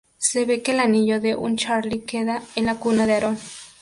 Se 0.17 0.45
ve 0.45 0.63
que 0.63 0.71
el 0.71 0.79
anillo 0.79 1.21
de 1.21 1.35
un 1.35 1.57
Charlie 1.57 2.01
queda 2.05 2.41
en 2.55 2.65
la 2.65 2.79
cuna 2.79 3.05
de 3.05 3.13
Aaron. 3.13 3.37